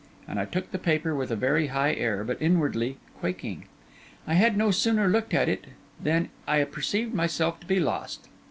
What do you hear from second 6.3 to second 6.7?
I